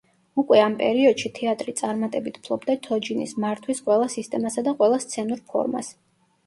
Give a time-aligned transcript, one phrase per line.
[0.43, 5.97] უკვე ამ პერიოდში თეატრი წარმატებით ფლობდა თოჯინის მართვის ყველა სისტემასა და ყველა სცენურ ფორმას.